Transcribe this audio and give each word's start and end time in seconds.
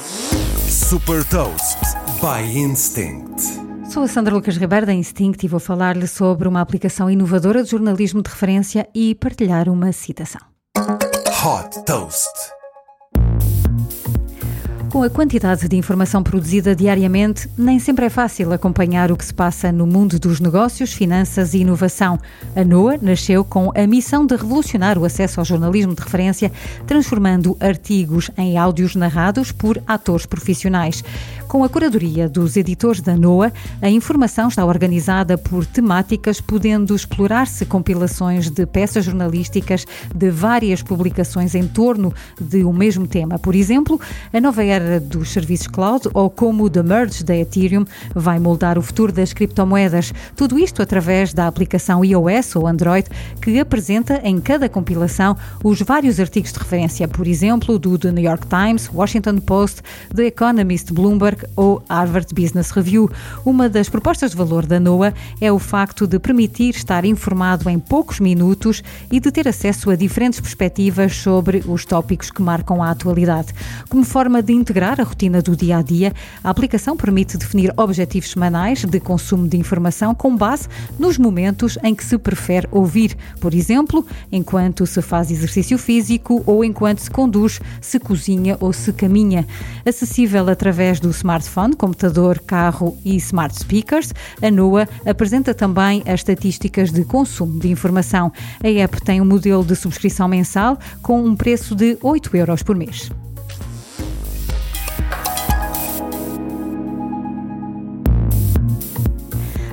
Super 0.00 1.24
Toast 1.28 1.78
by 2.20 2.58
Instinct. 2.58 3.40
Sou 3.88 4.02
a 4.02 4.08
Sandra 4.08 4.34
Lucas 4.34 4.56
Ribeiro 4.56 4.86
da 4.86 4.92
Instinct 4.92 5.44
e 5.44 5.48
vou 5.48 5.60
falar-lhe 5.60 6.08
sobre 6.08 6.48
uma 6.48 6.60
aplicação 6.60 7.08
inovadora 7.08 7.62
de 7.62 7.70
jornalismo 7.70 8.20
de 8.20 8.28
referência 8.28 8.88
e 8.92 9.14
partilhar 9.14 9.68
uma 9.68 9.92
citação. 9.92 10.40
Hot 10.76 11.84
Toast. 11.84 12.32
Com 14.94 15.02
a 15.02 15.10
quantidade 15.10 15.66
de 15.66 15.76
informação 15.76 16.22
produzida 16.22 16.72
diariamente, 16.72 17.50
nem 17.58 17.80
sempre 17.80 18.06
é 18.06 18.08
fácil 18.08 18.52
acompanhar 18.52 19.10
o 19.10 19.16
que 19.16 19.24
se 19.24 19.34
passa 19.34 19.72
no 19.72 19.88
mundo 19.88 20.20
dos 20.20 20.38
negócios, 20.38 20.92
finanças 20.92 21.52
e 21.52 21.58
inovação. 21.58 22.16
A 22.54 22.62
NOA 22.62 22.98
nasceu 23.02 23.44
com 23.44 23.72
a 23.74 23.88
missão 23.88 24.24
de 24.24 24.36
revolucionar 24.36 24.96
o 24.96 25.04
acesso 25.04 25.40
ao 25.40 25.44
jornalismo 25.44 25.96
de 25.96 26.00
referência, 26.00 26.52
transformando 26.86 27.56
artigos 27.58 28.30
em 28.38 28.56
áudios 28.56 28.94
narrados 28.94 29.50
por 29.50 29.82
atores 29.84 30.26
profissionais. 30.26 31.02
Com 31.48 31.64
a 31.64 31.68
curadoria 31.68 32.28
dos 32.28 32.56
editores 32.56 33.00
da 33.00 33.16
NOA, 33.16 33.52
a 33.82 33.90
informação 33.90 34.46
está 34.46 34.64
organizada 34.64 35.36
por 35.36 35.66
temáticas, 35.66 36.40
podendo 36.40 36.94
explorar-se 36.94 37.66
compilações 37.66 38.48
de 38.48 38.64
peças 38.64 39.04
jornalísticas 39.04 39.84
de 40.14 40.30
várias 40.30 40.82
publicações 40.82 41.54
em 41.56 41.66
torno 41.66 42.14
de 42.40 42.64
um 42.64 42.72
mesmo 42.72 43.08
tema. 43.08 43.40
Por 43.40 43.56
exemplo, 43.56 44.00
a 44.32 44.40
nova 44.40 44.64
era 44.64 44.83
dos 45.00 45.32
serviços 45.32 45.66
cloud 45.66 46.08
ou 46.14 46.30
como 46.30 46.64
o 46.64 46.70
The 46.70 46.82
Merge 46.82 47.24
da 47.24 47.36
Ethereum 47.36 47.84
vai 48.14 48.38
moldar 48.38 48.78
o 48.78 48.82
futuro 48.82 49.12
das 49.12 49.32
criptomoedas. 49.32 50.12
Tudo 50.36 50.58
isto 50.58 50.82
através 50.82 51.32
da 51.32 51.46
aplicação 51.46 52.04
iOS 52.04 52.56
ou 52.56 52.66
Android 52.66 53.08
que 53.40 53.58
apresenta 53.58 54.20
em 54.24 54.40
cada 54.40 54.68
compilação 54.68 55.36
os 55.62 55.80
vários 55.80 56.20
artigos 56.20 56.52
de 56.52 56.58
referência, 56.58 57.08
por 57.08 57.26
exemplo, 57.26 57.78
do 57.78 57.98
The 57.98 58.12
New 58.12 58.24
York 58.24 58.46
Times, 58.46 58.90
Washington 58.92 59.38
Post, 59.38 59.82
The 60.14 60.26
Economist, 60.26 60.92
Bloomberg 60.92 61.44
ou 61.56 61.82
Harvard 61.88 62.32
Business 62.34 62.70
Review. 62.70 63.10
Uma 63.44 63.68
das 63.68 63.88
propostas 63.88 64.32
de 64.32 64.36
valor 64.36 64.66
da 64.66 64.78
NOAA 64.78 65.14
é 65.40 65.50
o 65.50 65.58
facto 65.58 66.06
de 66.06 66.18
permitir 66.18 66.74
estar 66.74 67.04
informado 67.04 67.68
em 67.68 67.78
poucos 67.78 68.20
minutos 68.20 68.82
e 69.10 69.20
de 69.20 69.30
ter 69.30 69.48
acesso 69.48 69.90
a 69.90 69.96
diferentes 69.96 70.40
perspectivas 70.40 71.16
sobre 71.16 71.62
os 71.66 71.84
tópicos 71.84 72.30
que 72.30 72.42
marcam 72.42 72.82
a 72.82 72.90
atualidade. 72.90 73.52
Como 73.88 74.04
forma 74.04 74.42
de 74.42 74.52
integrar 74.52 74.73
integrar 74.74 75.00
a 75.00 75.04
rotina 75.04 75.40
do 75.40 75.54
dia 75.54 75.78
a 75.78 75.82
dia, 75.82 76.12
a 76.42 76.50
aplicação 76.50 76.96
permite 76.96 77.38
definir 77.38 77.72
objetivos 77.76 78.32
semanais 78.32 78.84
de 78.84 78.98
consumo 78.98 79.46
de 79.46 79.56
informação 79.56 80.12
com 80.16 80.36
base 80.36 80.66
nos 80.98 81.16
momentos 81.16 81.78
em 81.84 81.94
que 81.94 82.04
se 82.04 82.18
prefere 82.18 82.66
ouvir, 82.72 83.16
por 83.38 83.54
exemplo, 83.54 84.04
enquanto 84.32 84.84
se 84.84 85.00
faz 85.00 85.30
exercício 85.30 85.78
físico 85.78 86.42
ou 86.44 86.64
enquanto 86.64 86.98
se 86.98 87.10
conduz, 87.10 87.60
se 87.80 88.00
cozinha 88.00 88.56
ou 88.58 88.72
se 88.72 88.92
caminha. 88.92 89.46
Acessível 89.86 90.48
através 90.48 90.98
do 90.98 91.10
smartphone, 91.10 91.76
computador, 91.76 92.40
carro 92.40 92.98
e 93.04 93.14
smart 93.14 93.56
speakers, 93.56 94.12
a 94.42 94.50
NOA 94.50 94.88
apresenta 95.06 95.54
também 95.54 96.02
as 96.04 96.14
estatísticas 96.20 96.90
de 96.90 97.04
consumo 97.04 97.60
de 97.60 97.70
informação. 97.70 98.32
A 98.60 98.68
app 98.68 99.00
tem 99.02 99.20
um 99.20 99.24
modelo 99.24 99.64
de 99.64 99.76
subscrição 99.76 100.26
mensal 100.26 100.76
com 101.00 101.22
um 101.22 101.36
preço 101.36 101.76
de 101.76 101.96
8 102.02 102.36
euros 102.36 102.64
por 102.64 102.74
mês. 102.74 103.12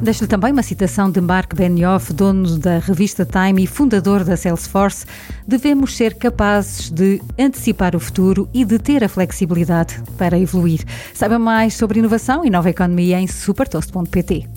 Deixo-lhe 0.00 0.28
também 0.28 0.52
uma 0.52 0.62
citação 0.62 1.10
de 1.10 1.20
Mark 1.20 1.54
Benioff, 1.54 2.12
dono 2.12 2.56
da 2.56 2.78
revista 2.78 3.26
Time 3.26 3.64
e 3.64 3.66
fundador 3.66 4.22
da 4.22 4.36
Salesforce. 4.36 5.04
Devemos 5.46 5.96
ser 5.96 6.14
capazes 6.14 6.88
de 6.88 7.20
antecipar 7.38 7.96
o 7.96 8.00
futuro 8.00 8.48
e 8.54 8.64
de 8.64 8.78
ter 8.78 9.02
a 9.02 9.08
flexibilidade 9.08 10.00
para 10.16 10.38
evoluir. 10.38 10.84
Saiba 11.12 11.38
mais 11.38 11.74
sobre 11.74 11.98
inovação 11.98 12.44
e 12.44 12.50
nova 12.50 12.70
economia 12.70 13.20
em 13.20 13.26
supertoast.pt. 13.26 14.48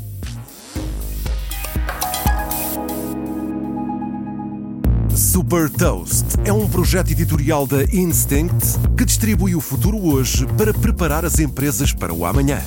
Super 5.16 5.70
Toast 5.70 6.26
é 6.46 6.54
um 6.54 6.68
projeto 6.68 7.12
editorial 7.12 7.66
da 7.66 7.84
Instinct 7.84 8.80
que 8.98 9.06
distribui 9.06 9.56
o 9.56 9.62
futuro 9.62 9.98
hoje 9.98 10.46
para 10.58 10.74
preparar 10.74 11.26
as 11.26 11.40
empresas 11.40 11.94
para 11.94 12.14
o 12.14 12.26
amanhã. 12.26 12.62